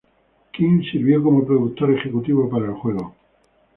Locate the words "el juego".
2.65-3.13